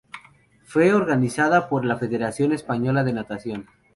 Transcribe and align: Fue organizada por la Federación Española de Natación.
Fue 0.63 0.95
organizada 0.95 1.69
por 1.69 1.85
la 1.85 1.95
Federación 1.95 2.53
Española 2.53 3.03
de 3.03 3.13
Natación. 3.13 3.67